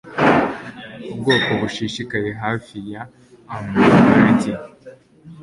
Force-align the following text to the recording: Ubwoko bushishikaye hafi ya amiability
Ubwoko 1.13 1.49
bushishikaye 1.61 2.29
hafi 2.43 2.77
ya 2.91 3.01
amiability 3.55 4.51